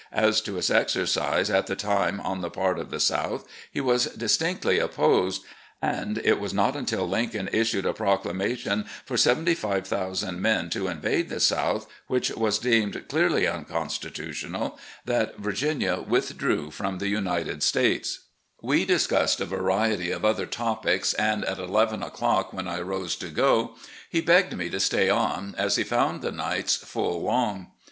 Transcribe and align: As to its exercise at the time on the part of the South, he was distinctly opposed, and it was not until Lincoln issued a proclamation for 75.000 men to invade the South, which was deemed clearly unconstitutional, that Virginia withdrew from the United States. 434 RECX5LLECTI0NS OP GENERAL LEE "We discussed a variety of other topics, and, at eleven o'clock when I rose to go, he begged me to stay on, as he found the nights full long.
As 0.17 0.41
to 0.41 0.57
its 0.57 0.71
exercise 0.71 1.51
at 1.51 1.67
the 1.67 1.75
time 1.75 2.19
on 2.21 2.41
the 2.41 2.49
part 2.49 2.79
of 2.79 2.89
the 2.89 2.99
South, 2.99 3.47
he 3.71 3.79
was 3.79 4.05
distinctly 4.05 4.79
opposed, 4.79 5.43
and 5.79 6.17
it 6.25 6.39
was 6.39 6.55
not 6.55 6.75
until 6.75 7.07
Lincoln 7.07 7.47
issued 7.53 7.85
a 7.85 7.93
proclamation 7.93 8.85
for 9.05 9.15
75.000 9.15 10.39
men 10.39 10.71
to 10.71 10.87
invade 10.87 11.29
the 11.29 11.39
South, 11.39 11.85
which 12.07 12.31
was 12.31 12.57
deemed 12.57 13.07
clearly 13.09 13.45
unconstitutional, 13.45 14.79
that 15.05 15.37
Virginia 15.37 15.99
withdrew 16.01 16.71
from 16.71 16.97
the 16.97 17.07
United 17.07 17.61
States. 17.61 18.21
434 18.61 18.65
RECX5LLECTI0NS 18.65 18.65
OP 18.65 18.67
GENERAL 18.71 18.75
LEE 18.75 18.79
"We 18.81 18.85
discussed 18.87 19.39
a 19.39 19.45
variety 19.45 20.09
of 20.11 20.25
other 20.25 20.45
topics, 20.47 21.13
and, 21.13 21.45
at 21.45 21.59
eleven 21.59 22.01
o'clock 22.01 22.51
when 22.53 22.67
I 22.67 22.81
rose 22.81 23.15
to 23.17 23.27
go, 23.29 23.75
he 24.09 24.19
begged 24.19 24.57
me 24.57 24.67
to 24.71 24.79
stay 24.79 25.11
on, 25.11 25.53
as 25.59 25.75
he 25.75 25.83
found 25.83 26.23
the 26.23 26.31
nights 26.31 26.75
full 26.75 27.21
long. 27.21 27.67